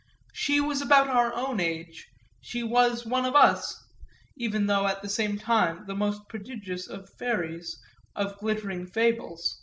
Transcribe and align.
She 0.33 0.59
was 0.59 0.81
about 0.81 1.09
of 1.09 1.15
our 1.15 1.31
own 1.35 1.59
age, 1.59 2.07
she 2.41 2.63
was 2.63 3.05
one 3.05 3.23
of 3.23 3.35
us, 3.35 3.79
even 4.35 4.65
though 4.65 4.87
at 4.87 5.03
the 5.03 5.07
same 5.09 5.37
time 5.37 5.83
the 5.85 5.93
most 5.93 6.27
prodigious 6.27 6.87
of 6.87 7.07
fairies, 7.19 7.79
of 8.15 8.35
glittering 8.39 8.87
fables. 8.87 9.59